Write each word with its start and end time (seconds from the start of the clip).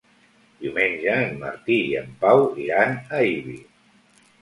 Diumenge 0.63 1.17
en 1.27 1.37
Martí 1.45 1.79
i 1.91 1.93
en 2.01 2.11
Pau 2.25 2.45
iran 2.67 2.99
a 3.19 3.25
Ibi. 3.39 3.59